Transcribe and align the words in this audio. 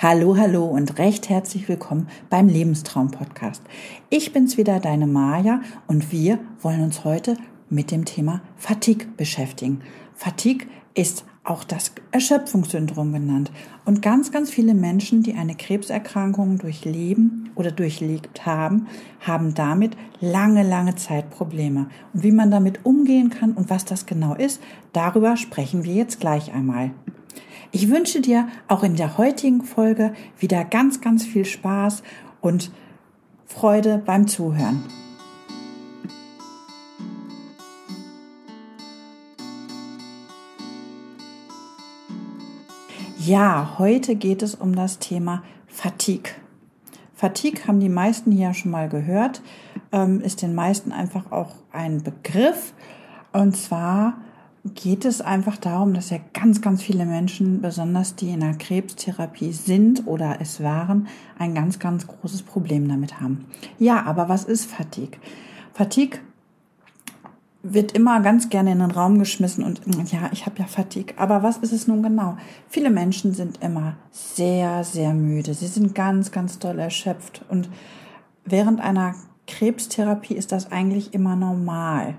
Hallo, 0.00 0.36
hallo 0.36 0.64
und 0.64 1.00
recht 1.00 1.28
herzlich 1.28 1.68
willkommen 1.68 2.06
beim 2.30 2.46
Lebenstraum 2.46 3.10
Podcast. 3.10 3.64
Ich 4.10 4.32
bin's 4.32 4.56
wieder, 4.56 4.78
deine 4.78 5.08
Maja, 5.08 5.60
und 5.88 6.12
wir 6.12 6.38
wollen 6.62 6.82
uns 6.84 7.02
heute 7.02 7.36
mit 7.68 7.90
dem 7.90 8.04
Thema 8.04 8.40
Fatigue 8.56 9.08
beschäftigen. 9.16 9.80
Fatigue 10.14 10.68
ist 10.94 11.24
auch 11.42 11.64
das 11.64 11.90
Erschöpfungssyndrom 12.12 13.12
genannt. 13.12 13.50
Und 13.86 14.00
ganz, 14.00 14.30
ganz 14.30 14.50
viele 14.50 14.72
Menschen, 14.72 15.24
die 15.24 15.34
eine 15.34 15.56
Krebserkrankung 15.56 16.58
durchleben 16.58 17.50
oder 17.56 17.72
durchlebt 17.72 18.46
haben, 18.46 18.86
haben 19.18 19.54
damit 19.54 19.96
lange, 20.20 20.62
lange 20.62 20.94
Zeit 20.94 21.28
Probleme. 21.30 21.88
Und 22.14 22.22
wie 22.22 22.30
man 22.30 22.52
damit 22.52 22.86
umgehen 22.86 23.30
kann 23.30 23.50
und 23.50 23.68
was 23.68 23.84
das 23.84 24.06
genau 24.06 24.36
ist, 24.36 24.62
darüber 24.92 25.36
sprechen 25.36 25.82
wir 25.82 25.94
jetzt 25.94 26.20
gleich 26.20 26.52
einmal. 26.54 26.92
Ich 27.70 27.90
wünsche 27.90 28.22
dir 28.22 28.48
auch 28.66 28.82
in 28.82 28.96
der 28.96 29.18
heutigen 29.18 29.62
Folge 29.62 30.14
wieder 30.38 30.64
ganz, 30.64 31.02
ganz 31.02 31.24
viel 31.24 31.44
Spaß 31.44 32.02
und 32.40 32.70
Freude 33.44 33.98
beim 33.98 34.26
Zuhören. 34.26 34.82
Ja, 43.18 43.74
heute 43.78 44.16
geht 44.16 44.42
es 44.42 44.54
um 44.54 44.74
das 44.74 44.98
Thema 44.98 45.42
Fatigue. 45.66 46.32
Fatigue 47.12 47.66
haben 47.66 47.80
die 47.80 47.90
meisten 47.90 48.32
hier 48.32 48.54
schon 48.54 48.70
mal 48.70 48.88
gehört, 48.88 49.42
ähm, 49.92 50.22
ist 50.22 50.40
den 50.40 50.54
meisten 50.54 50.92
einfach 50.92 51.30
auch 51.32 51.56
ein 51.70 52.02
Begriff. 52.02 52.72
Und 53.32 53.54
zwar 53.54 54.14
geht 54.74 55.04
es 55.04 55.20
einfach 55.20 55.56
darum, 55.56 55.94
dass 55.94 56.10
ja 56.10 56.18
ganz, 56.32 56.60
ganz 56.60 56.82
viele 56.82 57.06
Menschen, 57.06 57.60
besonders 57.60 58.14
die 58.14 58.30
in 58.30 58.40
der 58.40 58.54
Krebstherapie 58.54 59.52
sind 59.52 60.06
oder 60.06 60.38
es 60.40 60.62
waren, 60.62 61.08
ein 61.38 61.54
ganz, 61.54 61.78
ganz 61.78 62.06
großes 62.06 62.42
Problem 62.42 62.88
damit 62.88 63.20
haben. 63.20 63.46
Ja, 63.78 64.04
aber 64.04 64.28
was 64.28 64.44
ist 64.44 64.66
Fatigue? 64.66 65.18
Fatigue 65.74 66.20
wird 67.62 67.92
immer 67.92 68.20
ganz 68.20 68.48
gerne 68.48 68.72
in 68.72 68.78
den 68.78 68.90
Raum 68.90 69.18
geschmissen 69.18 69.64
und 69.64 69.80
ja, 70.12 70.30
ich 70.32 70.46
habe 70.46 70.58
ja 70.58 70.66
Fatigue. 70.66 71.14
Aber 71.18 71.42
was 71.42 71.58
ist 71.58 71.72
es 71.72 71.88
nun 71.88 72.02
genau? 72.02 72.36
Viele 72.68 72.90
Menschen 72.90 73.34
sind 73.34 73.62
immer 73.62 73.96
sehr, 74.10 74.84
sehr 74.84 75.12
müde. 75.12 75.54
Sie 75.54 75.66
sind 75.66 75.94
ganz, 75.94 76.30
ganz 76.30 76.58
doll 76.58 76.78
erschöpft. 76.78 77.44
Und 77.48 77.68
während 78.44 78.80
einer 78.80 79.14
Krebstherapie 79.46 80.34
ist 80.34 80.52
das 80.52 80.70
eigentlich 80.70 81.14
immer 81.14 81.34
normal. 81.34 82.14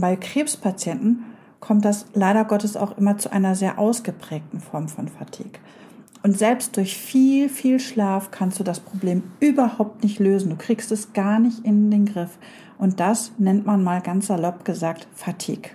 Bei 0.00 0.16
Krebspatienten 0.16 1.24
kommt 1.60 1.84
das 1.84 2.06
leider 2.14 2.44
Gottes 2.44 2.76
auch 2.76 2.96
immer 2.98 3.18
zu 3.18 3.32
einer 3.32 3.54
sehr 3.54 3.78
ausgeprägten 3.78 4.60
Form 4.60 4.88
von 4.88 5.08
Fatigue. 5.08 5.60
Und 6.22 6.36
selbst 6.36 6.76
durch 6.76 6.96
viel, 6.96 7.48
viel 7.48 7.78
Schlaf 7.80 8.30
kannst 8.30 8.58
du 8.58 8.64
das 8.64 8.80
Problem 8.80 9.22
überhaupt 9.40 10.02
nicht 10.02 10.18
lösen. 10.18 10.50
Du 10.50 10.56
kriegst 10.56 10.92
es 10.92 11.12
gar 11.12 11.38
nicht 11.38 11.64
in 11.64 11.90
den 11.90 12.04
Griff. 12.04 12.38
Und 12.78 13.00
das 13.00 13.32
nennt 13.38 13.64
man 13.64 13.82
mal 13.84 14.00
ganz 14.00 14.26
salopp 14.26 14.64
gesagt 14.64 15.06
Fatigue. 15.14 15.70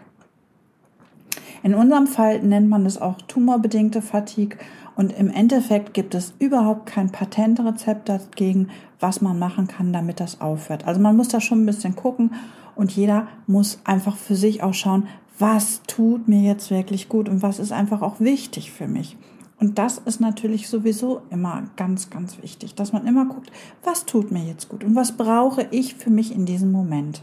In 1.64 1.74
unserem 1.74 2.06
Fall 2.06 2.44
nennt 2.44 2.70
man 2.70 2.86
es 2.86 3.02
auch 3.02 3.20
tumorbedingte 3.22 4.02
Fatigue. 4.02 4.58
Und 4.96 5.18
im 5.18 5.30
Endeffekt 5.30 5.94
gibt 5.94 6.14
es 6.14 6.34
überhaupt 6.38 6.86
kein 6.86 7.12
Patentrezept 7.12 8.08
dagegen, 8.08 8.70
was 9.00 9.22
man 9.22 9.40
machen 9.40 9.68
kann, 9.68 9.92
damit 9.92 10.20
das 10.20 10.42
aufhört. 10.42 10.86
Also 10.86 11.02
man 11.02 11.18
muss 11.18 11.28
da 11.28 11.42
schon 11.42 11.64
ein 11.64 11.66
bisschen 11.66 11.96
gucken 11.96 12.32
und 12.76 12.92
jeder 12.92 13.28
muss 13.48 13.80
einfach 13.84 14.16
für 14.16 14.36
sich 14.36 14.64
auch 14.64 14.73
schauen, 14.73 15.08
was 15.38 15.81
tut 15.88 16.28
mir 16.28 16.42
jetzt 16.42 16.72
wirklich 16.72 17.09
gut 17.09 17.28
und 17.28 17.42
was 17.42 17.59
ist 17.59 17.72
einfach 17.72 18.02
auch 18.02 18.20
wichtig 18.20 18.72
für 18.72 18.88
mich. 18.88 19.18
Und 19.59 19.78
das 19.80 19.98
ist 20.00 20.20
natürlich 20.20 20.68
sowieso 20.68 21.22
immer 21.30 21.64
ganz, 21.78 22.09
ganz 22.09 22.42
wichtig, 22.42 22.76
dass 22.76 22.92
man 22.92 23.08
immer 23.08 23.26
guckt, 23.26 23.52
was 23.84 24.06
tut 24.06 24.31
mir 24.31 24.44
jetzt 24.44 24.70
gut 24.70 24.84
und 24.84 24.96
was 24.96 25.14
brauche 25.14 25.68
ich 25.72 25.96
für 25.96 26.09
mich 26.09 26.34
in 26.34 26.46
diesem 26.46 26.72
Moment. 26.72 27.22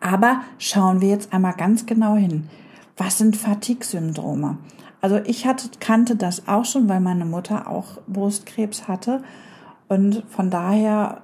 Aber 0.00 0.42
schauen 0.58 1.00
wir 1.00 1.08
jetzt 1.08 1.32
einmal 1.32 1.54
ganz 1.54 1.86
genau 1.86 2.16
hin. 2.16 2.48
Was 2.96 3.18
sind 3.18 3.36
Fatigue-Syndrome? 3.36 4.58
Also 5.00 5.16
ich 5.24 5.46
hatte, 5.46 5.70
kannte 5.80 6.16
das 6.16 6.48
auch 6.48 6.64
schon, 6.64 6.88
weil 6.88 7.00
meine 7.00 7.24
Mutter 7.24 7.68
auch 7.68 8.00
Brustkrebs 8.06 8.88
hatte. 8.88 9.22
Und 9.88 10.24
von 10.28 10.50
daher 10.50 11.22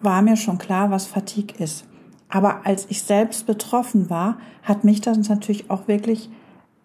war 0.00 0.22
mir 0.22 0.36
schon 0.36 0.58
klar, 0.58 0.90
was 0.90 1.06
Fatigue 1.06 1.56
ist. 1.58 1.84
Aber 2.28 2.66
als 2.66 2.86
ich 2.90 3.02
selbst 3.02 3.46
betroffen 3.46 4.10
war, 4.10 4.38
hat 4.62 4.84
mich 4.84 5.00
das 5.00 5.28
natürlich 5.28 5.70
auch 5.70 5.88
wirklich 5.88 6.30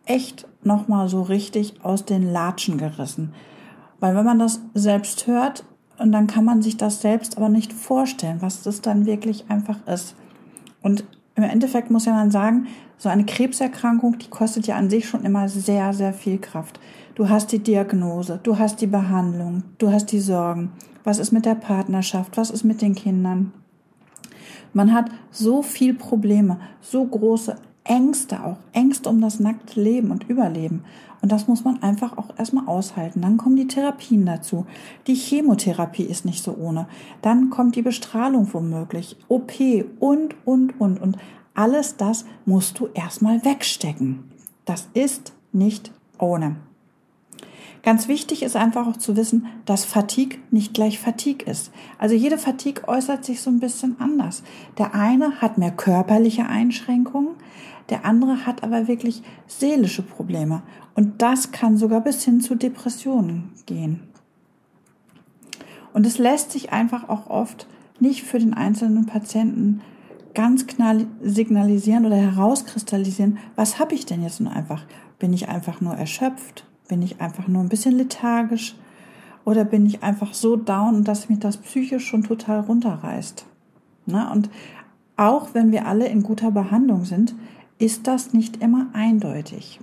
echt 0.05 0.47
nochmal 0.63 1.09
so 1.09 1.21
richtig 1.21 1.83
aus 1.83 2.05
den 2.05 2.31
Latschen 2.31 2.77
gerissen. 2.77 3.33
Weil 3.99 4.15
wenn 4.15 4.25
man 4.25 4.39
das 4.39 4.61
selbst 4.73 5.27
hört, 5.27 5.65
und 5.97 6.11
dann 6.11 6.27
kann 6.27 6.43
man 6.43 6.61
sich 6.61 6.77
das 6.77 7.01
selbst 7.01 7.37
aber 7.37 7.49
nicht 7.49 7.71
vorstellen, 7.71 8.41
was 8.41 8.63
das 8.63 8.81
dann 8.81 9.05
wirklich 9.05 9.45
einfach 9.49 9.77
ist. 9.87 10.15
Und 10.81 11.05
im 11.35 11.43
Endeffekt 11.43 11.91
muss 11.91 12.05
ja 12.05 12.13
man 12.13 12.31
sagen, 12.31 12.67
so 12.97 13.09
eine 13.09 13.25
Krebserkrankung, 13.25 14.17
die 14.17 14.29
kostet 14.29 14.67
ja 14.67 14.75
an 14.75 14.89
sich 14.89 15.07
schon 15.07 15.23
immer 15.23 15.47
sehr, 15.49 15.93
sehr 15.93 16.13
viel 16.13 16.39
Kraft. 16.39 16.79
Du 17.15 17.29
hast 17.29 17.51
die 17.51 17.59
Diagnose, 17.59 18.39
du 18.43 18.57
hast 18.57 18.81
die 18.81 18.87
Behandlung, 18.87 19.63
du 19.77 19.91
hast 19.91 20.11
die 20.11 20.19
Sorgen. 20.19 20.71
Was 21.03 21.19
ist 21.19 21.31
mit 21.31 21.45
der 21.45 21.55
Partnerschaft? 21.55 22.37
Was 22.37 22.49
ist 22.49 22.63
mit 22.63 22.81
den 22.81 22.95
Kindern? 22.95 23.53
Man 24.73 24.93
hat 24.93 25.09
so 25.31 25.61
viel 25.61 25.93
Probleme, 25.93 26.59
so 26.81 27.05
große 27.05 27.55
Ängste 27.83 28.43
auch, 28.43 28.57
Ängste 28.71 29.09
um 29.09 29.21
das 29.21 29.39
nackte 29.39 29.81
Leben 29.81 30.11
und 30.11 30.29
Überleben. 30.29 30.83
Und 31.21 31.31
das 31.31 31.47
muss 31.47 31.63
man 31.63 31.81
einfach 31.81 32.17
auch 32.17 32.37
erstmal 32.37 32.67
aushalten. 32.67 33.21
Dann 33.21 33.37
kommen 33.37 33.55
die 33.55 33.67
Therapien 33.67 34.25
dazu. 34.25 34.65
Die 35.07 35.15
Chemotherapie 35.15 36.03
ist 36.03 36.25
nicht 36.25 36.43
so 36.43 36.55
ohne. 36.55 36.87
Dann 37.21 37.49
kommt 37.49 37.75
die 37.75 37.81
Bestrahlung 37.81 38.53
womöglich, 38.53 39.15
OP 39.29 39.53
und, 39.99 40.35
und, 40.45 40.79
und. 40.81 41.01
Und 41.01 41.17
alles 41.53 41.95
das 41.95 42.25
musst 42.45 42.79
du 42.79 42.87
erstmal 42.93 43.45
wegstecken. 43.45 44.25
Das 44.65 44.89
ist 44.93 45.33
nicht 45.53 45.91
ohne. 46.17 46.57
Ganz 47.83 48.07
wichtig 48.07 48.43
ist 48.43 48.55
einfach 48.55 48.87
auch 48.87 48.95
zu 48.95 49.17
wissen, 49.17 49.47
dass 49.65 49.83
Fatigue 49.83 50.39
nicht 50.51 50.73
gleich 50.73 50.99
Fatigue 50.99 51.45
ist. 51.45 51.69
Also 51.99 52.15
jede 52.15 52.37
Fatigue 52.37 52.87
äußert 52.87 53.25
sich 53.25 53.41
so 53.41 53.49
ein 53.49 53.59
bisschen 53.59 53.99
anders. 53.99 54.41
Der 54.77 54.95
eine 54.95 55.41
hat 55.41 55.57
mehr 55.57 55.71
körperliche 55.71 56.45
Einschränkungen, 56.45 57.35
der 57.89 58.05
andere 58.05 58.45
hat 58.45 58.63
aber 58.63 58.87
wirklich 58.87 59.21
seelische 59.47 60.01
Probleme. 60.01 60.63
Und 60.95 61.21
das 61.21 61.51
kann 61.51 61.75
sogar 61.75 61.99
bis 61.99 62.23
hin 62.23 62.39
zu 62.39 62.55
Depressionen 62.55 63.51
gehen. 63.65 64.07
Und 65.91 66.05
es 66.05 66.17
lässt 66.17 66.51
sich 66.51 66.71
einfach 66.71 67.09
auch 67.09 67.29
oft 67.29 67.67
nicht 67.99 68.23
für 68.23 68.39
den 68.39 68.53
einzelnen 68.53 69.05
Patienten 69.05 69.81
ganz 70.33 70.67
klar 70.67 70.95
signalisieren 71.21 72.05
oder 72.05 72.15
herauskristallisieren, 72.15 73.37
was 73.55 73.77
habe 73.77 73.93
ich 73.93 74.05
denn 74.05 74.23
jetzt 74.23 74.39
nun 74.39 74.51
einfach? 74.51 74.85
Bin 75.19 75.33
ich 75.33 75.49
einfach 75.49 75.81
nur 75.81 75.95
erschöpft? 75.95 76.65
Bin 76.93 77.01
ich 77.01 77.19
einfach 77.19 77.47
nur 77.47 77.63
ein 77.63 77.69
bisschen 77.69 77.97
lethargisch? 77.97 78.75
Oder 79.45 79.65
bin 79.65 79.83
ich 79.87 80.03
einfach 80.03 80.35
so 80.35 80.55
down, 80.57 81.03
dass 81.03 81.27
mich 81.27 81.39
das 81.39 81.57
psychisch 81.57 82.05
schon 82.05 82.21
total 82.21 82.59
runterreißt? 82.59 83.47
Na, 84.05 84.31
und 84.31 84.51
auch 85.17 85.55
wenn 85.55 85.71
wir 85.71 85.87
alle 85.87 86.05
in 86.07 86.21
guter 86.21 86.51
Behandlung 86.51 87.03
sind, 87.03 87.33
ist 87.79 88.05
das 88.05 88.31
nicht 88.31 88.61
immer 88.61 88.89
eindeutig. 88.93 89.79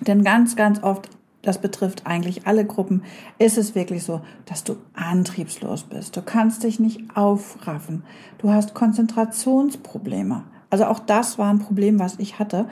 Denn 0.00 0.22
ganz, 0.22 0.54
ganz 0.54 0.80
oft, 0.84 1.10
das 1.42 1.60
betrifft 1.60 2.06
eigentlich 2.06 2.46
alle 2.46 2.64
Gruppen, 2.64 3.02
ist 3.40 3.58
es 3.58 3.74
wirklich 3.74 4.04
so, 4.04 4.20
dass 4.44 4.62
du 4.62 4.76
antriebslos 4.94 5.82
bist. 5.82 6.16
Du 6.16 6.22
kannst 6.22 6.62
dich 6.62 6.78
nicht 6.78 7.16
aufraffen. 7.16 8.04
Du 8.38 8.50
hast 8.50 8.74
Konzentrationsprobleme. 8.74 10.44
Also 10.70 10.84
auch 10.84 11.00
das 11.00 11.36
war 11.36 11.50
ein 11.50 11.58
Problem, 11.58 11.98
was 11.98 12.20
ich 12.20 12.38
hatte. 12.38 12.68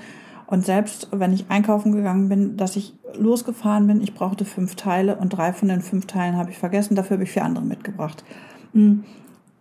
Und 0.46 0.64
selbst 0.64 1.08
wenn 1.12 1.32
ich 1.32 1.46
einkaufen 1.48 1.92
gegangen 1.92 2.28
bin, 2.28 2.56
dass 2.56 2.76
ich 2.76 2.94
losgefahren 3.14 3.86
bin, 3.86 4.00
ich 4.00 4.14
brauchte 4.14 4.44
fünf 4.44 4.76
Teile 4.76 5.16
und 5.16 5.30
drei 5.30 5.52
von 5.52 5.68
den 5.68 5.80
fünf 5.80 6.06
Teilen 6.06 6.36
habe 6.36 6.50
ich 6.50 6.58
vergessen, 6.58 6.94
dafür 6.94 7.16
habe 7.16 7.24
ich 7.24 7.32
vier 7.32 7.44
andere 7.44 7.64
mitgebracht. 7.64 8.24
Hm, 8.72 9.04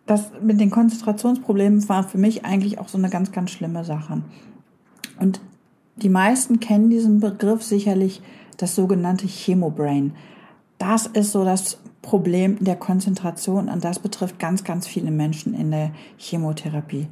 das 0.05 0.31
mit 0.41 0.59
den 0.59 0.69
Konzentrationsproblemen 0.69 1.87
war 1.89 2.03
für 2.03 2.19
mich 2.19 2.45
eigentlich 2.45 2.79
auch 2.79 2.87
so 2.87 2.97
eine 2.97 3.09
ganz, 3.09 3.31
ganz 3.31 3.49
schlimme 3.49 3.83
Sache. 3.83 4.21
Und 5.19 5.41
die 5.95 6.09
meisten 6.09 6.59
kennen 6.59 6.89
diesen 6.89 7.19
Begriff 7.19 7.63
sicherlich, 7.63 8.21
das 8.57 8.75
sogenannte 8.75 9.27
Chemobrain. 9.27 10.13
Das 10.77 11.07
ist 11.07 11.31
so 11.31 11.43
das 11.43 11.79
Problem 12.01 12.63
der 12.63 12.75
Konzentration 12.75 13.69
und 13.69 13.83
das 13.83 13.99
betrifft 13.99 14.37
ganz, 14.39 14.63
ganz 14.63 14.87
viele 14.87 15.11
Menschen 15.11 15.53
in 15.53 15.71
der 15.71 15.91
Chemotherapie 16.17 17.07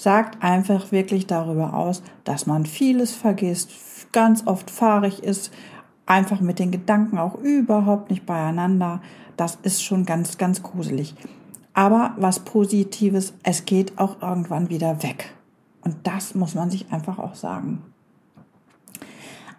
sagt 0.00 0.42
einfach 0.42 0.92
wirklich 0.92 1.26
darüber 1.26 1.74
aus, 1.74 2.02
dass 2.24 2.46
man 2.46 2.64
vieles 2.64 3.12
vergisst, 3.12 3.70
ganz 4.12 4.46
oft 4.46 4.70
fahrig 4.70 5.22
ist, 5.22 5.52
einfach 6.06 6.40
mit 6.40 6.58
den 6.58 6.70
Gedanken 6.70 7.18
auch 7.18 7.34
überhaupt 7.34 8.08
nicht 8.08 8.24
beieinander. 8.24 9.02
Das 9.36 9.58
ist 9.62 9.84
schon 9.84 10.06
ganz, 10.06 10.38
ganz 10.38 10.62
gruselig. 10.62 11.14
Aber 11.74 12.14
was 12.16 12.40
Positives, 12.40 13.34
es 13.42 13.66
geht 13.66 13.98
auch 13.98 14.22
irgendwann 14.22 14.70
wieder 14.70 15.02
weg. 15.02 15.34
Und 15.82 15.96
das 16.04 16.34
muss 16.34 16.54
man 16.54 16.70
sich 16.70 16.90
einfach 16.90 17.18
auch 17.18 17.34
sagen. 17.34 17.82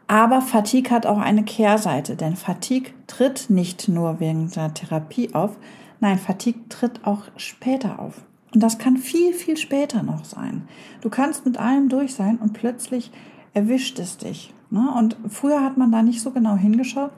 Aber 0.07 0.41
Fatigue 0.41 0.89
hat 0.89 1.05
auch 1.05 1.19
eine 1.19 1.43
Kehrseite, 1.43 2.15
denn 2.15 2.35
Fatigue 2.35 2.93
tritt 3.05 3.51
nicht 3.51 3.87
nur 3.87 4.19
wegen 4.19 4.49
der 4.49 4.73
Therapie 4.73 5.35
auf, 5.35 5.55
nein, 5.99 6.17
Fatigue 6.17 6.67
tritt 6.67 7.05
auch 7.05 7.25
später 7.37 7.99
auf. 7.99 8.23
Und 8.53 8.61
das 8.61 8.77
kann 8.77 8.97
viel, 8.97 9.33
viel 9.33 9.57
später 9.57 10.03
noch 10.03 10.25
sein. 10.25 10.67
Du 11.01 11.09
kannst 11.09 11.45
mit 11.45 11.57
allem 11.57 11.89
durch 11.89 12.13
sein 12.13 12.37
und 12.37 12.53
plötzlich 12.53 13.11
erwischt 13.53 13.99
es 13.99 14.17
dich. 14.17 14.53
Ne? 14.69 14.93
Und 14.97 15.15
früher 15.29 15.63
hat 15.63 15.77
man 15.77 15.91
da 15.91 16.01
nicht 16.01 16.21
so 16.21 16.31
genau 16.31 16.55
hingeschaut. 16.55 17.11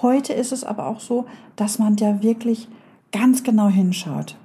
Heute 0.00 0.32
ist 0.32 0.52
es 0.52 0.64
aber 0.64 0.86
auch 0.86 1.00
so, 1.00 1.26
dass 1.56 1.78
man 1.78 1.96
ja 1.96 2.22
wirklich 2.22 2.68
ganz 3.12 3.44
genau 3.44 3.68
hinschaut. 3.68 4.36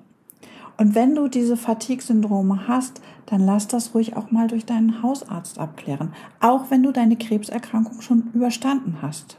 Und 0.78 0.94
wenn 0.94 1.16
du 1.16 1.28
diese 1.28 1.58
Fatigue-Syndrome 1.58 2.68
hast, 2.68 3.02
dann 3.26 3.42
lass 3.42 3.68
das 3.68 3.96
ruhig 3.96 4.16
auch 4.16 4.30
mal 4.30 4.48
durch 4.48 4.66
deinen 4.66 5.02
Hausarzt 5.02 5.58
abklären, 5.58 6.14
auch 6.40 6.70
wenn 6.70 6.84
du 6.84 6.92
deine 6.92 7.16
Krebserkrankung 7.16 8.02
schon 8.02 8.30
überstanden 8.34 8.98
hast. 9.02 9.38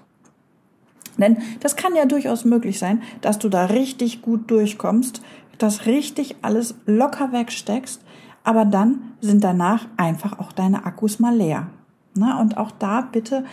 Denn 1.17 1.39
das 1.61 1.77
kann 1.77 1.97
ja 1.97 2.07
durchaus 2.07 2.45
möglich 2.45 2.79
sein, 2.79 3.03
dass 3.21 3.39
du 3.39 3.49
da 3.49 3.67
richtig 3.67 4.23
gut 4.23 4.51
durchkommst, 4.51 5.23
das 5.59 5.87
richtig 5.87 6.37
alles 6.43 6.75
locker 6.87 7.33
wegsteckst, 7.33 8.03
aber 8.45 8.65
dann 8.65 9.13
sind 9.21 9.45
danach 9.45 9.87
einfach 9.97 10.39
auch 10.39 10.53
deine 10.53 10.87
Akkus 10.87 11.19
mal 11.19 11.37
leer. 11.37 11.69
Na, 12.15 12.41
und 12.41 12.57
auch 12.57 12.71
da 12.71 13.03
bitte 13.03 13.45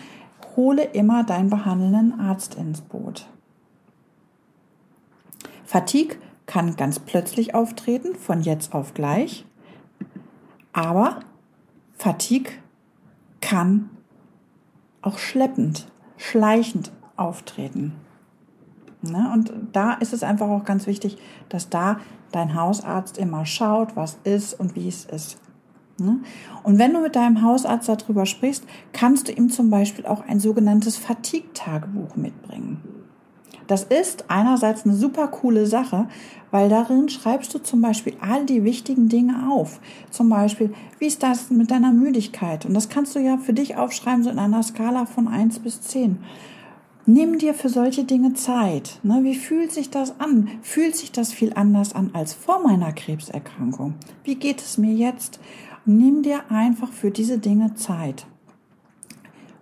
hole 0.56 0.84
immer 0.84 1.24
deinen 1.24 1.50
behandelnden 1.50 2.20
Arzt 2.20 2.56
ins 2.56 2.82
Boot. 2.82 3.28
Fatigue 5.66 6.18
kann 6.46 6.76
ganz 6.76 7.00
plötzlich 7.00 7.56
auftreten, 7.56 8.16
von 8.16 8.42
jetzt 8.42 8.74
auf 8.74 8.94
gleich, 8.94 9.46
aber 10.74 11.20
Fatigue 11.98 12.52
kann 13.42 13.90
auch 15.02 15.18
schleppend, 15.18 15.88
schleichend 16.18 16.92
auftreten. 17.16 17.94
Ne? 19.12 19.30
Und 19.34 19.54
da 19.72 19.94
ist 19.94 20.14
es 20.14 20.24
einfach 20.24 20.48
auch 20.48 20.64
ganz 20.64 20.88
wichtig, 20.88 21.18
dass 21.50 21.70
da 21.70 22.00
dein 22.32 22.56
Hausarzt 22.56 23.18
immer 23.18 23.46
schaut, 23.46 23.96
was 23.96 24.18
ist 24.24 24.60
und 24.60 24.76
wie 24.76 24.88
es 24.88 25.06
ist. 25.06 25.38
Ne? 25.98 26.20
Und 26.64 26.78
wenn 26.78 26.94
du 26.94 27.02
mit 27.02 27.16
deinem 27.16 27.42
Hausarzt 27.42 27.88
darüber 27.88 28.26
sprichst, 28.26 28.66
kannst 28.92 29.28
du 29.28 29.32
ihm 29.32 29.50
zum 29.50 29.70
Beispiel 29.70 30.06
auch 30.06 30.28
ein 30.28 30.40
sogenanntes 30.40 30.98
Fatigue-Tagebuch 30.98 32.16
mitbringen. 32.16 32.82
Das 33.68 33.84
ist 33.84 34.26
einerseits 34.28 34.86
eine 34.86 34.94
super 34.94 35.28
coole 35.28 35.66
Sache, 35.66 36.08
weil 36.52 36.70
darin 36.70 37.10
schreibst 37.10 37.54
du 37.54 37.60
zum 37.60 37.82
Beispiel 37.82 38.16
all 38.22 38.46
die 38.46 38.64
wichtigen 38.64 39.10
Dinge 39.10 39.50
auf. 39.52 39.80
Zum 40.12 40.30
Beispiel, 40.30 40.74
wie 41.00 41.08
ist 41.08 41.24
das 41.24 41.50
mit 41.50 41.72
deiner 41.72 41.92
Müdigkeit? 41.92 42.66
Und 42.66 42.74
das 42.76 42.90
kannst 42.90 43.16
du 43.16 43.20
ja 43.20 43.38
für 43.38 43.54
dich 43.54 43.76
aufschreiben, 43.76 44.24
so 44.24 44.30
in 44.30 44.40
einer 44.40 44.62
Skala 44.62 45.06
von 45.06 45.28
eins 45.28 45.60
bis 45.60 45.82
zehn. 45.82 46.20
Nimm 47.08 47.38
dir 47.38 47.54
für 47.54 47.70
solche 47.70 48.04
Dinge 48.04 48.34
Zeit. 48.34 49.00
Ne? 49.04 49.20
Wie 49.22 49.36
fühlt 49.36 49.72
sich 49.72 49.92
das 49.92 50.20
an? 50.20 50.50
Fühlt 50.64 50.96
sich 50.96 51.12
das 51.12 51.32
viel 51.32 51.54
anders 51.54 51.94
an 51.94 52.10
als 52.14 52.34
vor 52.34 52.64
meiner 52.64 52.94
Krebserkrankung? 52.94 53.94
Wie 54.24 54.34
geht 54.34 54.60
es 54.60 54.80
mir 54.80 54.92
jetzt? 54.92 55.40
Nimm 55.86 56.24
dir 56.24 56.50
einfach 56.50 56.92
für 56.92 57.12
diese 57.12 57.38
Dinge 57.38 57.76
Zeit. 57.76 58.26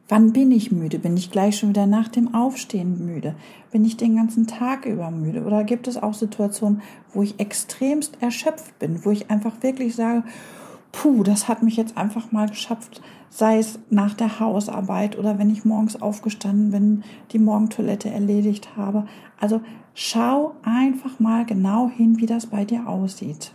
Wann 0.07 0.31
bin 0.31 0.54
ich 0.54 0.72
müde? 0.72 1.00
Bin 1.00 1.18
ich 1.18 1.31
gleich 1.31 1.57
schon 1.57 1.69
wieder 1.69 1.86
nach 1.86 2.07
dem 2.07 2.34
Aufstehen 2.34 3.06
müde? 3.06 3.36
Bin 3.72 3.84
ich 3.84 3.98
den 3.98 4.16
ganzen 4.16 4.48
Tag 4.48 4.86
über 4.86 5.12
müde? 5.12 5.44
Oder 5.44 5.66
gibt 5.66 5.89
es 5.89 6.01
auch 6.01 6.13
Situationen, 6.13 6.81
wo 7.13 7.24
ich 7.24 7.42
extremst 7.42 8.22
erschöpft 8.22 8.80
bin, 8.80 9.04
wo 9.04 9.12
ich 9.12 9.30
einfach 9.30 9.62
wirklich 9.63 9.96
sage, 9.96 10.24
puh, 10.94 11.24
das 11.24 11.50
hat 11.50 11.62
mich 11.63 11.75
jetzt 11.75 11.98
einfach 11.98 12.31
mal 12.31 12.48
geschafft, 12.48 13.01
sei 13.30 13.57
es 13.57 13.80
nach 13.90 14.13
der 14.13 14.40
Hausarbeit 14.40 15.18
oder 15.18 15.38
wenn 15.38 15.50
ich 15.50 15.66
morgens 15.66 16.01
aufgestanden 16.01 16.72
bin, 16.72 17.04
die 17.31 17.40
Morgentoilette 17.40 18.10
erledigt 18.10 18.78
habe. 18.78 19.06
Also 19.38 19.60
schau 19.94 20.56
einfach 20.63 21.19
mal 21.19 21.45
genau 21.45 21.90
hin, 21.90 22.19
wie 22.19 22.28
das 22.28 22.45
bei 22.45 22.63
dir 22.63 22.88
aussieht. 22.88 23.51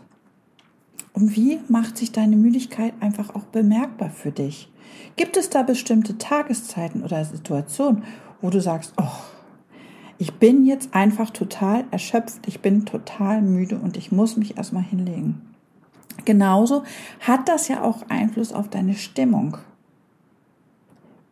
Und 1.14 1.34
wie 1.34 1.60
macht 1.68 1.96
sich 1.96 2.12
deine 2.12 2.36
Müdigkeit 2.36 2.92
einfach 3.00 3.34
auch 3.34 3.44
bemerkbar 3.44 4.10
für 4.10 4.32
dich? 4.32 4.70
Gibt 5.16 5.36
es 5.36 5.48
da 5.48 5.62
bestimmte 5.62 6.18
Tageszeiten 6.18 7.02
oder 7.02 7.24
Situationen, 7.24 8.02
wo 8.40 8.50
du 8.50 8.60
sagst, 8.60 8.94
oh, 9.00 9.04
ich 10.18 10.34
bin 10.34 10.66
jetzt 10.66 10.94
einfach 10.94 11.30
total 11.30 11.84
erschöpft, 11.92 12.46
ich 12.46 12.60
bin 12.60 12.84
total 12.84 13.42
müde 13.42 13.78
und 13.78 13.96
ich 13.96 14.10
muss 14.10 14.36
mich 14.36 14.56
erstmal 14.56 14.82
hinlegen. 14.82 15.48
Genauso 16.24 16.84
hat 17.20 17.48
das 17.48 17.68
ja 17.68 17.82
auch 17.82 18.02
Einfluss 18.08 18.52
auf 18.52 18.68
deine 18.68 18.94
Stimmung. 18.94 19.56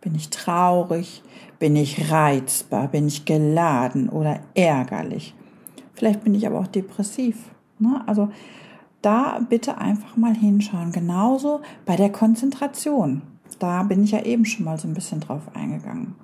Bin 0.00 0.14
ich 0.14 0.30
traurig? 0.30 1.22
Bin 1.58 1.74
ich 1.76 2.10
reizbar? 2.10 2.88
Bin 2.88 3.08
ich 3.08 3.24
geladen 3.24 4.08
oder 4.08 4.40
ärgerlich? 4.54 5.34
Vielleicht 5.94 6.22
bin 6.22 6.34
ich 6.34 6.46
aber 6.46 6.60
auch 6.60 6.66
depressiv. 6.66 7.36
Ne? 7.78 8.02
Also 8.06 8.30
da 9.02 9.40
bitte 9.48 9.78
einfach 9.78 10.16
mal 10.16 10.34
hinschauen. 10.34 10.92
Genauso 10.92 11.60
bei 11.84 11.96
der 11.96 12.10
Konzentration. 12.10 13.22
Da 13.58 13.82
bin 13.82 14.04
ich 14.04 14.12
ja 14.12 14.22
eben 14.22 14.44
schon 14.44 14.64
mal 14.64 14.78
so 14.78 14.86
ein 14.86 14.94
bisschen 14.94 15.20
drauf 15.20 15.42
eingegangen. 15.54 16.14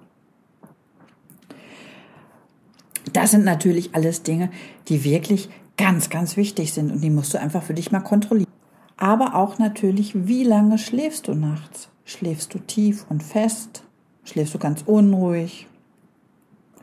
Das 3.12 3.32
sind 3.32 3.44
natürlich 3.44 3.94
alles 3.94 4.22
Dinge, 4.22 4.50
die 4.88 5.04
wirklich 5.04 5.48
ganz, 5.76 6.10
ganz 6.10 6.36
wichtig 6.36 6.72
sind 6.72 6.92
und 6.92 7.00
die 7.00 7.10
musst 7.10 7.34
du 7.34 7.40
einfach 7.40 7.62
für 7.62 7.74
dich 7.74 7.90
mal 7.90 8.00
kontrollieren 8.00 8.51
aber 9.02 9.34
auch 9.34 9.58
natürlich, 9.58 10.28
wie 10.28 10.44
lange 10.44 10.78
schläfst 10.78 11.26
du 11.26 11.34
nachts? 11.34 11.90
Schläfst 12.04 12.54
du 12.54 12.60
tief 12.60 13.04
und 13.08 13.20
fest? 13.20 13.82
Schläfst 14.22 14.54
du 14.54 14.60
ganz 14.60 14.84
unruhig? 14.86 15.66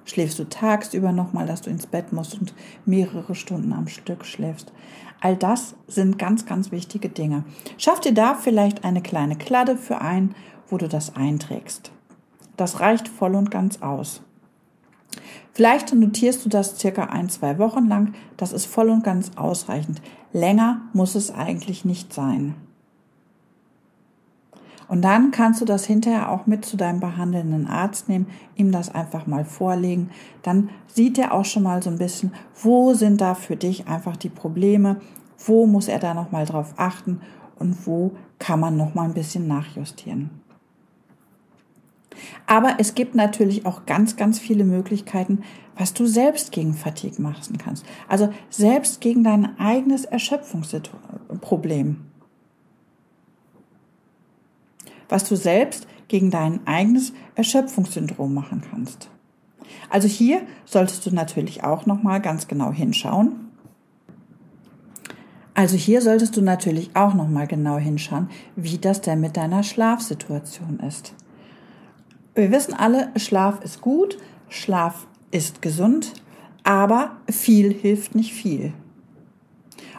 Schläfst 0.03 0.37
du 0.37 0.43
tagsüber 0.43 1.13
nochmal, 1.13 1.45
dass 1.45 1.61
du 1.61 1.69
ins 1.69 1.87
Bett 1.87 2.11
musst 2.11 2.37
und 2.37 2.53
mehrere 2.85 3.35
Stunden 3.35 3.71
am 3.71 3.87
Stück 3.87 4.25
schläfst? 4.25 4.73
All 5.21 5.37
das 5.37 5.75
sind 5.87 6.19
ganz, 6.19 6.45
ganz 6.45 6.73
wichtige 6.73 7.07
Dinge. 7.07 7.45
Schaff 7.77 8.01
dir 8.01 8.13
da 8.13 8.33
vielleicht 8.33 8.83
eine 8.83 9.01
kleine 9.01 9.37
Kladde 9.37 9.77
für 9.77 10.01
ein, 10.01 10.35
wo 10.67 10.77
du 10.77 10.89
das 10.89 11.15
einträgst. 11.15 11.93
Das 12.57 12.81
reicht 12.81 13.07
voll 13.07 13.35
und 13.35 13.49
ganz 13.49 13.81
aus. 13.81 14.23
Vielleicht 15.59 15.93
notierst 15.93 16.45
du 16.45 16.47
das 16.47 16.79
circa 16.79 17.07
ein, 17.07 17.27
zwei 17.27 17.59
Wochen 17.59 17.89
lang. 17.89 18.13
Das 18.37 18.53
ist 18.53 18.65
voll 18.65 18.89
und 18.89 19.03
ganz 19.03 19.31
ausreichend. 19.35 20.01
Länger 20.31 20.79
muss 20.93 21.15
es 21.15 21.31
eigentlich 21.31 21.83
nicht 21.83 22.13
sein. 22.13 22.55
Und 24.87 25.01
dann 25.01 25.31
kannst 25.31 25.59
du 25.59 25.65
das 25.65 25.83
hinterher 25.83 26.31
auch 26.31 26.47
mit 26.47 26.63
zu 26.63 26.77
deinem 26.77 27.01
behandelnden 27.01 27.67
Arzt 27.67 28.07
nehmen, 28.07 28.27
ihm 28.55 28.71
das 28.71 28.95
einfach 28.95 29.27
mal 29.27 29.43
vorlegen. 29.43 30.11
Dann 30.43 30.69
sieht 30.87 31.17
er 31.17 31.33
auch 31.33 31.43
schon 31.43 31.63
mal 31.63 31.83
so 31.83 31.89
ein 31.89 31.97
bisschen, 31.97 32.31
wo 32.63 32.93
sind 32.93 33.19
da 33.19 33.35
für 33.35 33.57
dich 33.57 33.85
einfach 33.85 34.15
die 34.15 34.29
Probleme, 34.29 35.01
wo 35.45 35.65
muss 35.65 35.89
er 35.89 35.99
da 35.99 36.13
noch 36.13 36.31
mal 36.31 36.45
drauf 36.45 36.73
achten 36.77 37.19
und 37.57 37.85
wo 37.85 38.13
kann 38.39 38.61
man 38.61 38.77
noch 38.77 38.95
mal 38.95 39.03
ein 39.03 39.13
bisschen 39.13 39.49
nachjustieren. 39.49 40.38
Aber 42.47 42.75
es 42.79 42.95
gibt 42.95 43.15
natürlich 43.15 43.65
auch 43.65 43.85
ganz, 43.85 44.15
ganz 44.15 44.39
viele 44.39 44.63
Möglichkeiten, 44.63 45.43
was 45.77 45.93
du 45.93 46.05
selbst 46.05 46.51
gegen 46.51 46.73
Fatigue 46.73 47.21
machen 47.21 47.57
kannst. 47.57 47.85
Also 48.07 48.33
selbst 48.49 49.01
gegen 49.01 49.23
dein 49.23 49.57
eigenes 49.59 50.05
Erschöpfungsproblem. 50.05 52.05
Was 55.07 55.23
du 55.23 55.35
selbst 55.35 55.87
gegen 56.07 56.31
dein 56.31 56.65
eigenes 56.67 57.13
Erschöpfungssyndrom 57.35 58.33
machen 58.33 58.63
kannst. 58.69 59.09
Also 59.89 60.07
hier 60.07 60.41
solltest 60.65 61.05
du 61.05 61.13
natürlich 61.13 61.63
auch 61.63 61.85
noch 61.85 62.03
mal 62.03 62.19
ganz 62.19 62.47
genau 62.47 62.71
hinschauen. 62.71 63.47
Also 65.53 65.75
hier 65.75 66.01
solltest 66.01 66.37
du 66.37 66.41
natürlich 66.41 66.95
auch 66.95 67.13
noch 67.13 67.27
mal 67.27 67.47
genau 67.47 67.77
hinschauen, 67.77 68.29
wie 68.55 68.77
das 68.77 69.01
denn 69.01 69.19
mit 69.19 69.35
deiner 69.35 69.63
Schlafsituation 69.63 70.79
ist. 70.79 71.13
Wir 72.39 72.51
wissen 72.51 72.73
alle, 72.73 73.09
Schlaf 73.17 73.61
ist 73.65 73.81
gut, 73.81 74.17
Schlaf 74.47 75.07
ist 75.29 75.61
gesund, 75.61 76.13
aber 76.63 77.17
viel 77.29 77.73
hilft 77.73 78.15
nicht 78.15 78.33
viel. 78.33 78.71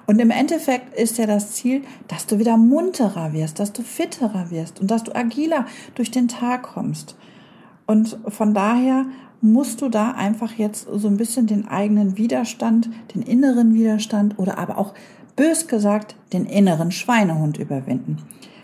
Und 0.07 0.21
im 0.21 0.31
Endeffekt 0.31 0.99
ist 0.99 1.19
ja 1.19 1.27
das 1.27 1.53
Ziel, 1.53 1.83
dass 2.09 2.25
du 2.25 2.39
wieder 2.39 2.57
munterer 2.57 3.35
wirst, 3.35 3.59
dass 3.59 3.75
du 3.75 3.83
fitterer 3.83 4.51
wirst 4.51 4.81
und 4.81 4.91
dass 4.91 5.05
du 5.05 5.15
agiler 5.15 5.67
durch 5.95 6.11
den 6.11 6.29
Tag 6.29 6.63
kommst. 6.63 7.15
Und 7.85 8.17
von 8.29 8.55
daher 8.55 9.05
musst 9.43 9.83
du 9.83 9.91
da 9.91 10.13
einfach 10.13 10.55
jetzt 10.55 10.89
so 10.91 11.09
ein 11.09 11.19
bisschen 11.19 11.47
den 11.47 11.69
eigenen 11.69 12.17
Widerstand, 12.17 12.89
den 13.15 13.21
inneren 13.21 13.75
Widerstand 13.75 14.39
oder 14.39 14.57
aber 14.57 14.79
auch 14.79 14.95
bös 15.37 15.69
gesagt 15.69 16.17
den 16.33 16.47
inneren 16.47 16.91
Schweinehund 16.91 17.59
überwinden. 17.59 18.17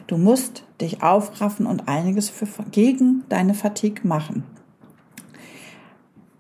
Du 0.06 0.18
musst 0.18 0.64
dich 0.80 1.02
aufraffen 1.02 1.66
und 1.66 1.88
einiges 1.88 2.28
für, 2.28 2.46
gegen 2.70 3.24
deine 3.28 3.54
Fatigue 3.54 4.06
machen. 4.06 4.44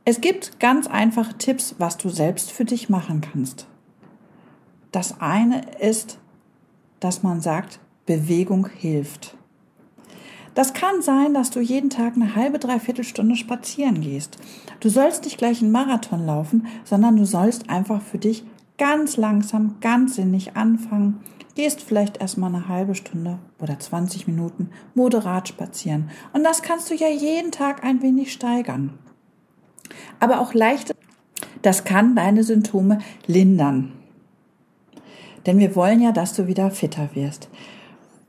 Es 0.04 0.20
gibt 0.20 0.60
ganz 0.60 0.86
einfache 0.86 1.36
Tipps, 1.36 1.74
was 1.78 1.96
du 1.96 2.08
selbst 2.08 2.52
für 2.52 2.64
dich 2.64 2.88
machen 2.88 3.22
kannst. 3.22 3.66
Das 4.92 5.20
eine 5.20 5.62
ist, 5.80 6.18
dass 7.00 7.24
man 7.24 7.40
sagt, 7.40 7.80
Bewegung 8.06 8.68
hilft. 8.68 9.36
Das 10.54 10.72
kann 10.72 11.02
sein, 11.02 11.34
dass 11.34 11.50
du 11.50 11.60
jeden 11.60 11.90
Tag 11.90 12.14
eine 12.14 12.34
halbe, 12.34 12.58
dreiviertel 12.58 13.04
Stunde 13.04 13.36
spazieren 13.36 14.00
gehst. 14.00 14.38
Du 14.80 14.88
sollst 14.88 15.24
nicht 15.24 15.38
gleich 15.38 15.60
einen 15.60 15.72
Marathon 15.72 16.24
laufen, 16.24 16.66
sondern 16.84 17.16
du 17.16 17.26
sollst 17.26 17.68
einfach 17.68 18.00
für 18.00 18.18
dich 18.18 18.44
ganz 18.78 19.16
langsam, 19.16 19.76
ganz 19.80 20.14
sinnig 20.14 20.56
anfangen. 20.56 21.20
Gehst 21.56 21.80
vielleicht 21.80 22.18
erstmal 22.18 22.54
eine 22.54 22.68
halbe 22.68 22.94
Stunde 22.94 23.38
oder 23.58 23.78
20 23.78 24.28
Minuten 24.28 24.68
moderat 24.94 25.48
spazieren. 25.48 26.10
Und 26.34 26.44
das 26.44 26.60
kannst 26.60 26.90
du 26.90 26.94
ja 26.94 27.08
jeden 27.08 27.50
Tag 27.50 27.82
ein 27.82 28.02
wenig 28.02 28.30
steigern. 28.30 28.98
Aber 30.20 30.40
auch 30.40 30.52
leicht, 30.52 30.94
das 31.62 31.84
kann 31.84 32.14
deine 32.14 32.44
Symptome 32.44 32.98
lindern. 33.26 33.92
Denn 35.46 35.58
wir 35.58 35.74
wollen 35.74 36.02
ja, 36.02 36.12
dass 36.12 36.34
du 36.34 36.46
wieder 36.46 36.70
fitter 36.70 37.08
wirst. 37.14 37.48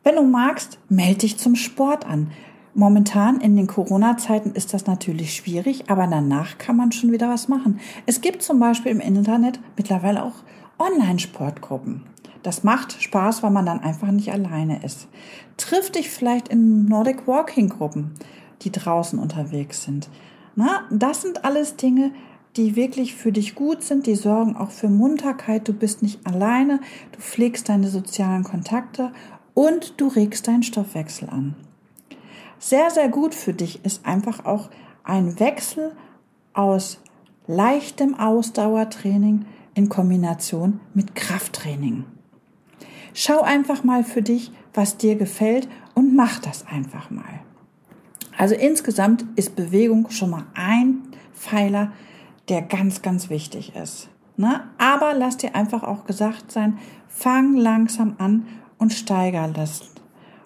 Wenn 0.06 0.16
du 0.16 0.24
magst, 0.24 0.80
melde 0.88 1.20
dich 1.20 1.38
zum 1.38 1.58
Sport 1.58 2.08
an. 2.08 2.32
Momentan 2.74 3.42
in 3.42 3.58
den 3.58 3.68
Corona-Zeiten 3.68 4.52
ist 4.54 4.74
das 4.74 4.86
natürlich 4.86 5.34
schwierig, 5.34 5.90
aber 5.90 6.08
danach 6.08 6.58
kann 6.60 6.78
man 6.78 6.94
schon 6.94 7.12
wieder 7.12 7.28
was 7.28 7.50
machen. 7.50 7.82
Es 8.06 8.22
gibt 8.22 8.42
zum 8.42 8.58
Beispiel 8.60 8.94
im 8.94 9.02
Internet 9.02 9.60
mittlerweile 9.76 10.24
auch 10.24 10.44
Online-Sportgruppen. 10.80 12.04
Das 12.44 12.64
macht 12.64 13.02
Spaß, 13.02 13.44
weil 13.44 13.52
man 13.52 13.66
dann 13.66 13.80
einfach 13.80 14.12
nicht 14.12 14.32
alleine 14.32 14.84
ist. 14.84 15.08
Triff 15.58 15.92
dich 15.92 16.10
vielleicht 16.10 16.48
in 16.48 16.86
Nordic 16.86 17.28
Walking 17.28 17.70
Gruppen, 17.70 18.14
die 18.62 18.72
draußen 18.72 19.20
unterwegs 19.20 19.84
sind. 19.84 20.10
Na, 20.56 20.86
das 20.90 21.22
sind 21.22 21.46
alles 21.46 21.76
Dinge, 21.76 22.12
die 22.56 22.76
wirklich 22.76 23.16
für 23.16 23.32
dich 23.32 23.56
gut 23.56 23.84
sind, 23.84 24.08
die 24.08 24.16
sorgen 24.16 24.56
auch 24.56 24.72
für 24.72 24.90
Munterkeit. 24.90 25.68
Du 25.68 25.74
bist 25.74 26.02
nicht 26.02 26.26
alleine, 26.26 26.80
du 27.12 27.20
pflegst 27.20 27.70
deine 27.70 27.88
sozialen 27.88 28.44
Kontakte 28.44 29.12
und 29.54 30.00
du 30.02 30.08
regst 30.08 30.48
deinen 30.48 30.64
Stoffwechsel 30.64 31.30
an. 31.30 31.56
Sehr, 32.60 32.90
sehr 32.90 33.10
gut 33.10 33.36
für 33.36 33.54
dich 33.54 33.86
ist 33.86 34.06
einfach 34.06 34.46
auch 34.46 34.70
ein 35.04 35.40
Wechsel 35.40 35.92
aus 36.54 37.00
leichtem 37.46 38.16
Ausdauertraining 38.16 39.46
in 39.76 39.90
Kombination 39.90 40.80
mit 40.96 41.14
Krafttraining. 41.14 42.06
Schau 43.20 43.42
einfach 43.42 43.84
mal 43.84 44.04
für 44.04 44.22
dich, 44.22 44.52
was 44.76 44.98
dir 44.98 45.16
gefällt 45.16 45.68
und 45.96 46.16
mach 46.16 46.38
das 46.38 46.68
einfach 46.68 47.10
mal. 47.10 47.24
Also 48.38 48.54
insgesamt 48.54 49.26
ist 49.36 49.56
Bewegung 49.56 50.12
schon 50.12 50.30
mal 50.30 50.46
ein 50.54 51.00
Pfeiler, 51.34 51.94
der 52.48 52.62
ganz, 52.62 53.02
ganz 53.02 53.32
wichtig 53.32 53.76
ist. 53.76 54.10
Ne? 54.36 54.62
Aber 54.78 55.16
lass 55.16 55.36
dir 55.36 55.56
einfach 55.56 55.82
auch 55.82 56.06
gesagt 56.06 56.52
sein, 56.52 56.78
fang 57.08 57.56
langsam 57.56 58.14
an 58.20 58.46
und 58.78 58.94
steiger 58.94 59.48
das. 59.48 59.82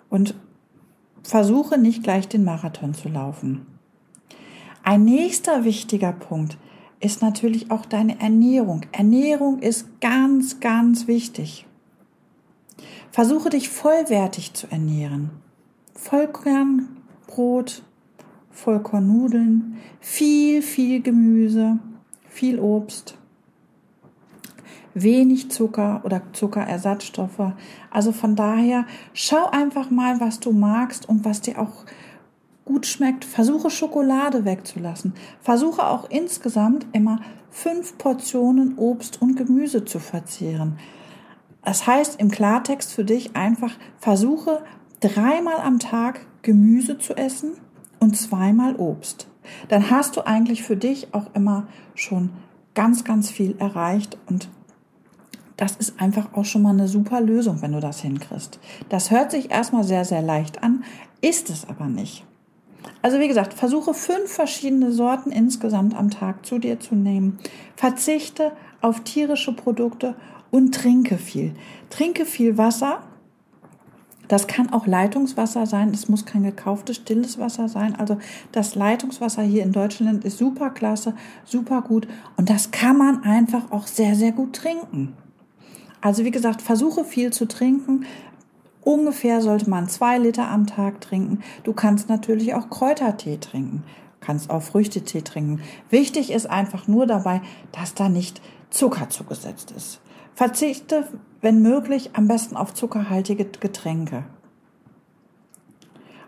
Und 0.09 0.33
versuche 1.23 1.77
nicht 1.77 2.03
gleich 2.03 2.29
den 2.29 2.45
Marathon 2.45 2.93
zu 2.93 3.09
laufen. 3.09 3.65
Ein 4.81 5.03
nächster 5.03 5.65
wichtiger 5.65 6.13
Punkt 6.13 6.57
ist 7.01 7.21
natürlich 7.21 7.69
auch 7.69 7.85
deine 7.85 8.21
Ernährung. 8.21 8.85
Ernährung 8.93 9.59
ist 9.59 9.99
ganz, 9.99 10.61
ganz 10.61 11.07
wichtig. 11.07 11.67
Versuche 13.11 13.49
dich 13.49 13.69
vollwertig 13.69 14.53
zu 14.53 14.67
ernähren. 14.71 15.31
Vollkornbrot, 15.95 17.83
Vollkornnudeln, 18.51 19.77
viel, 19.99 20.61
viel 20.61 21.01
Gemüse, 21.01 21.79
viel 22.27 22.59
Obst 22.59 23.17
wenig 24.93 25.51
Zucker 25.51 26.01
oder 26.03 26.21
Zuckerersatzstoffe. 26.33 27.53
Also 27.89 28.11
von 28.11 28.35
daher 28.35 28.85
schau 29.13 29.49
einfach 29.51 29.89
mal, 29.89 30.19
was 30.19 30.39
du 30.39 30.51
magst 30.51 31.07
und 31.07 31.25
was 31.25 31.41
dir 31.41 31.59
auch 31.59 31.85
gut 32.65 32.85
schmeckt. 32.85 33.25
Versuche 33.25 33.69
Schokolade 33.69 34.45
wegzulassen. 34.45 35.13
Versuche 35.41 35.85
auch 35.85 36.09
insgesamt 36.09 36.85
immer 36.93 37.19
fünf 37.49 37.97
Portionen 37.97 38.77
Obst 38.77 39.21
und 39.21 39.35
Gemüse 39.35 39.85
zu 39.85 39.99
verzehren. 39.99 40.77
Das 41.63 41.85
heißt 41.85 42.19
im 42.19 42.31
Klartext 42.31 42.93
für 42.93 43.05
dich 43.05 43.35
einfach, 43.35 43.71
versuche 43.99 44.63
dreimal 44.99 45.59
am 45.61 45.79
Tag 45.79 46.25
Gemüse 46.41 46.97
zu 46.97 47.15
essen 47.15 47.53
und 47.99 48.17
zweimal 48.17 48.75
Obst. 48.75 49.27
Dann 49.67 49.89
hast 49.89 50.17
du 50.17 50.25
eigentlich 50.25 50.63
für 50.63 50.77
dich 50.77 51.13
auch 51.13 51.33
immer 51.33 51.67
schon 51.95 52.31
ganz, 52.73 53.03
ganz 53.03 53.29
viel 53.29 53.55
erreicht 53.59 54.17
und 54.27 54.49
das 55.57 55.75
ist 55.75 56.01
einfach 56.01 56.33
auch 56.33 56.45
schon 56.45 56.63
mal 56.63 56.71
eine 56.71 56.87
super 56.87 57.21
Lösung, 57.21 57.61
wenn 57.61 57.73
du 57.73 57.79
das 57.79 58.01
hinkriegst. 58.01 58.59
Das 58.89 59.11
hört 59.11 59.29
sich 59.29 59.51
erstmal 59.51 59.83
sehr, 59.83 60.05
sehr 60.05 60.23
leicht 60.23 60.63
an, 60.63 60.83
ist 61.21 61.51
es 61.51 61.69
aber 61.69 61.85
nicht. 61.85 62.25
Also 63.03 63.19
wie 63.19 63.27
gesagt, 63.27 63.53
versuche 63.53 63.93
fünf 63.93 64.31
verschiedene 64.31 64.91
Sorten 64.91 65.31
insgesamt 65.31 65.95
am 65.95 66.09
Tag 66.09 66.45
zu 66.45 66.57
dir 66.57 66.79
zu 66.79 66.95
nehmen. 66.95 67.37
Verzichte 67.75 68.53
auf 68.81 69.01
tierische 69.01 69.53
Produkte 69.53 70.15
und 70.51 70.75
trinke 70.75 71.17
viel. 71.17 71.53
Trinke 71.89 72.25
viel 72.25 72.57
Wasser. 72.57 73.01
Das 74.27 74.47
kann 74.47 74.71
auch 74.71 74.87
Leitungswasser 74.87 75.65
sein. 75.65 75.89
Es 75.93 76.07
muss 76.07 76.25
kein 76.25 76.43
gekauftes 76.43 76.97
stilles 76.97 77.37
Wasser 77.37 77.67
sein. 77.67 77.95
Also 77.95 78.17
das 78.51 78.75
Leitungswasser 78.75 79.41
hier 79.41 79.63
in 79.63 79.71
Deutschland 79.71 80.23
ist 80.23 80.37
super 80.37 80.69
klasse, 80.69 81.15
super 81.43 81.81
gut. 81.81 82.07
Und 82.37 82.49
das 82.49 82.71
kann 82.71 82.97
man 82.97 83.23
einfach 83.23 83.71
auch 83.71 83.87
sehr, 83.87 84.15
sehr 84.15 84.31
gut 84.31 84.55
trinken. 84.55 85.13
Also 85.99 86.23
wie 86.23 86.31
gesagt, 86.31 86.61
versuche 86.61 87.03
viel 87.03 87.33
zu 87.33 87.47
trinken. 87.47 88.05
Ungefähr 88.83 89.41
sollte 89.41 89.69
man 89.69 89.89
zwei 89.89 90.17
Liter 90.17 90.47
am 90.47 90.65
Tag 90.65 91.01
trinken. 91.01 91.39
Du 91.63 91.73
kannst 91.73 92.09
natürlich 92.09 92.55
auch 92.55 92.69
Kräutertee 92.69 93.37
trinken, 93.37 93.83
kannst 94.21 94.49
auch 94.49 94.63
Früchtetee 94.63 95.21
trinken. 95.21 95.61
Wichtig 95.89 96.31
ist 96.31 96.49
einfach 96.49 96.87
nur 96.87 97.05
dabei, 97.05 97.41
dass 97.71 97.93
da 97.93 98.09
nicht 98.09 98.41
Zucker 98.71 99.09
zugesetzt 99.09 99.71
ist. 99.71 100.01
Verzichte, 100.35 101.07
wenn 101.41 101.61
möglich, 101.61 102.11
am 102.13 102.27
besten 102.27 102.55
auf 102.55 102.73
zuckerhaltige 102.73 103.45
Getränke. 103.45 104.23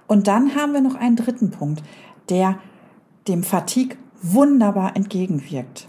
Und 0.07 0.27
dann 0.27 0.55
haben 0.55 0.73
wir 0.73 0.81
noch 0.81 0.95
einen 0.95 1.15
dritten 1.15 1.51
Punkt, 1.51 1.83
der 2.29 2.59
dem 3.27 3.43
Fatigue 3.43 3.97
wunderbar 4.21 4.95
entgegenwirkt. 4.95 5.87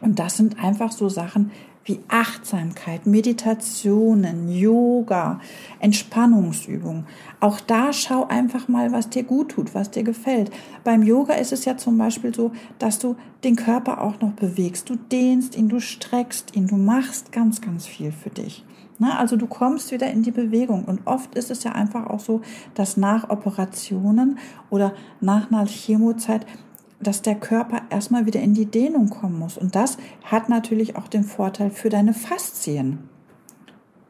Und 0.00 0.18
das 0.18 0.36
sind 0.36 0.58
einfach 0.62 0.92
so 0.92 1.08
Sachen 1.08 1.50
wie 1.84 2.00
Achtsamkeit, 2.08 3.06
Meditationen, 3.06 4.48
Yoga, 4.48 5.40
Entspannungsübungen. 5.80 7.06
Auch 7.40 7.60
da 7.60 7.92
schau 7.92 8.26
einfach 8.28 8.68
mal, 8.68 8.92
was 8.92 9.08
dir 9.08 9.24
gut 9.24 9.50
tut, 9.50 9.74
was 9.74 9.90
dir 9.90 10.04
gefällt. 10.04 10.50
Beim 10.84 11.02
Yoga 11.02 11.34
ist 11.34 11.52
es 11.52 11.64
ja 11.64 11.76
zum 11.76 11.98
Beispiel 11.98 12.34
so, 12.34 12.52
dass 12.78 12.98
du 12.98 13.16
den 13.42 13.56
Körper 13.56 14.00
auch 14.00 14.20
noch 14.20 14.32
bewegst. 14.32 14.88
Du 14.88 14.96
dehnst 14.96 15.56
ihn, 15.56 15.68
du 15.68 15.80
streckst 15.80 16.54
ihn, 16.54 16.68
du 16.68 16.76
machst 16.76 17.32
ganz, 17.32 17.60
ganz 17.60 17.86
viel 17.86 18.12
für 18.12 18.30
dich. 18.30 18.64
Na, 18.98 19.18
also 19.18 19.34
du 19.36 19.48
kommst 19.48 19.90
wieder 19.90 20.08
in 20.10 20.22
die 20.22 20.30
Bewegung. 20.30 20.84
Und 20.84 21.00
oft 21.06 21.34
ist 21.34 21.50
es 21.50 21.64
ja 21.64 21.72
einfach 21.72 22.06
auch 22.06 22.20
so, 22.20 22.42
dass 22.74 22.96
nach 22.96 23.30
Operationen 23.30 24.38
oder 24.70 24.94
nach 25.20 25.50
einer 25.50 25.66
Chemozeit 25.66 26.46
dass 27.02 27.22
der 27.22 27.34
Körper 27.34 27.82
erstmal 27.90 28.26
wieder 28.26 28.40
in 28.40 28.54
die 28.54 28.66
Dehnung 28.66 29.10
kommen 29.10 29.38
muss. 29.38 29.58
Und 29.58 29.74
das 29.74 29.98
hat 30.24 30.48
natürlich 30.48 30.96
auch 30.96 31.08
den 31.08 31.24
Vorteil 31.24 31.70
für 31.70 31.88
deine 31.88 32.14
Faszien. 32.14 33.08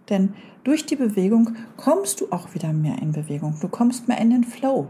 Denn 0.08 0.34
durch 0.64 0.86
die 0.86 0.96
Bewegung 0.96 1.56
kommst 1.76 2.20
du 2.20 2.30
auch 2.30 2.54
wieder 2.54 2.72
mehr 2.72 2.98
in 3.00 3.12
Bewegung. 3.12 3.56
Du 3.60 3.68
kommst 3.68 4.08
mehr 4.08 4.18
in 4.18 4.30
den 4.30 4.44
Flow. 4.44 4.88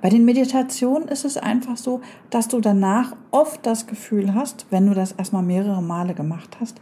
Bei 0.00 0.08
den 0.08 0.24
Meditationen 0.24 1.06
ist 1.06 1.24
es 1.24 1.36
einfach 1.36 1.76
so, 1.76 2.00
dass 2.30 2.48
du 2.48 2.60
danach 2.60 3.14
oft 3.30 3.64
das 3.64 3.86
Gefühl 3.86 4.34
hast, 4.34 4.66
wenn 4.70 4.86
du 4.86 4.94
das 4.94 5.12
erstmal 5.12 5.44
mehrere 5.44 5.80
Male 5.80 6.14
gemacht 6.14 6.56
hast, 6.60 6.80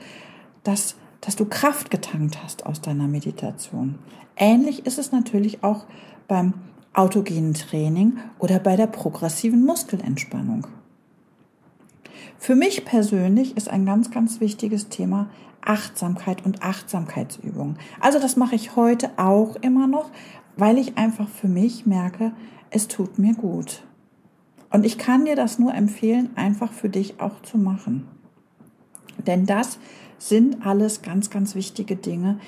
dass, 0.64 0.96
dass 1.20 1.36
du 1.36 1.44
Kraft 1.44 1.90
getankt 1.90 2.42
hast 2.42 2.64
aus 2.64 2.80
deiner 2.80 3.08
Meditation. 3.08 3.98
Ähnlich 4.36 4.86
ist 4.86 4.98
es 4.98 5.12
natürlich 5.12 5.62
auch 5.62 5.84
beim 6.28 6.54
autogenen 6.92 7.54
Training 7.54 8.18
oder 8.38 8.58
bei 8.58 8.76
der 8.76 8.86
progressiven 8.86 9.64
Muskelentspannung. 9.64 10.66
Für 12.38 12.54
mich 12.54 12.84
persönlich 12.84 13.56
ist 13.56 13.68
ein 13.68 13.84
ganz, 13.84 14.10
ganz 14.10 14.40
wichtiges 14.40 14.88
Thema 14.88 15.28
Achtsamkeit 15.62 16.44
und 16.44 16.62
Achtsamkeitsübungen. 16.62 17.76
Also 18.00 18.18
das 18.18 18.36
mache 18.36 18.54
ich 18.54 18.76
heute 18.76 19.10
auch 19.18 19.56
immer 19.56 19.86
noch, 19.86 20.10
weil 20.56 20.78
ich 20.78 20.96
einfach 20.96 21.28
für 21.28 21.48
mich 21.48 21.86
merke, 21.86 22.32
es 22.70 22.88
tut 22.88 23.18
mir 23.18 23.34
gut. 23.34 23.82
Und 24.70 24.86
ich 24.86 24.98
kann 24.98 25.24
dir 25.24 25.36
das 25.36 25.58
nur 25.58 25.74
empfehlen, 25.74 26.30
einfach 26.36 26.72
für 26.72 26.88
dich 26.88 27.20
auch 27.20 27.42
zu 27.42 27.58
machen. 27.58 28.08
Denn 29.26 29.44
das 29.44 29.78
sind 30.18 30.64
alles 30.64 31.02
ganz, 31.02 31.30
ganz 31.30 31.54
wichtige 31.54 31.96
Dinge, 31.96 32.38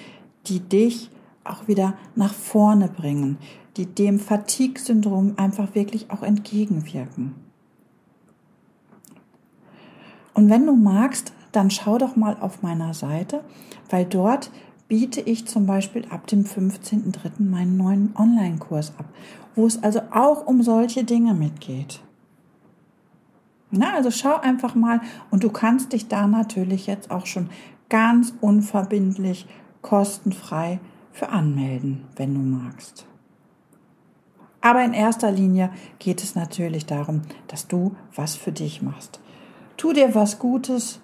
die 0.46 0.60
dich 0.60 1.10
auch 1.44 1.68
wieder 1.68 1.94
nach 2.14 2.32
vorne 2.32 2.88
bringen, 2.88 3.38
die 3.76 3.86
dem 3.86 4.18
Fatigue-Syndrom 4.18 5.34
einfach 5.36 5.74
wirklich 5.74 6.10
auch 6.10 6.22
entgegenwirken. 6.22 7.34
Und 10.34 10.50
wenn 10.50 10.66
du 10.66 10.74
magst, 10.74 11.32
dann 11.52 11.70
schau 11.70 11.98
doch 11.98 12.16
mal 12.16 12.36
auf 12.40 12.62
meiner 12.62 12.94
Seite, 12.94 13.44
weil 13.90 14.04
dort 14.04 14.50
biete 14.88 15.20
ich 15.20 15.46
zum 15.46 15.66
Beispiel 15.66 16.06
ab 16.10 16.26
dem 16.26 16.44
15.03. 16.44 17.42
meinen 17.42 17.76
neuen 17.76 18.14
Online-Kurs 18.16 18.92
ab, 18.98 19.06
wo 19.54 19.66
es 19.66 19.82
also 19.82 20.00
auch 20.10 20.46
um 20.46 20.62
solche 20.62 21.04
Dinge 21.04 21.34
mitgeht. 21.34 22.00
Na, 23.70 23.94
also 23.94 24.10
schau 24.10 24.36
einfach 24.36 24.74
mal 24.74 25.00
und 25.30 25.44
du 25.44 25.50
kannst 25.50 25.94
dich 25.94 26.08
da 26.08 26.26
natürlich 26.26 26.86
jetzt 26.86 27.10
auch 27.10 27.24
schon 27.24 27.48
ganz 27.88 28.34
unverbindlich, 28.42 29.46
kostenfrei 29.80 30.78
für 31.10 31.30
anmelden, 31.30 32.04
wenn 32.16 32.34
du 32.34 32.40
magst. 32.40 33.06
Aber 34.62 34.82
in 34.84 34.94
erster 34.94 35.30
Linie 35.30 35.70
geht 35.98 36.22
es 36.22 36.34
natürlich 36.34 36.86
darum, 36.86 37.22
dass 37.48 37.68
du 37.68 37.94
was 38.14 38.36
für 38.36 38.52
dich 38.52 38.80
machst. 38.80 39.20
Tu 39.76 39.92
dir 39.92 40.14
was 40.14 40.38
Gutes 40.38 41.00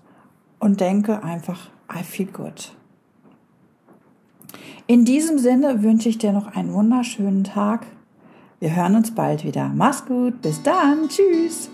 und 0.58 0.80
denke 0.80 1.22
einfach, 1.22 1.68
I 1.92 2.02
feel 2.02 2.26
good. 2.26 2.72
In 4.86 5.04
diesem 5.04 5.38
Sinne 5.38 5.82
wünsche 5.82 6.08
ich 6.08 6.18
dir 6.18 6.32
noch 6.32 6.54
einen 6.54 6.72
wunderschönen 6.72 7.44
Tag. 7.44 7.86
Wir 8.60 8.74
hören 8.74 8.96
uns 8.96 9.14
bald 9.14 9.44
wieder. 9.44 9.70
Mach's 9.74 10.06
gut. 10.06 10.40
Bis 10.40 10.62
dann. 10.62 11.08
Tschüss. 11.08 11.68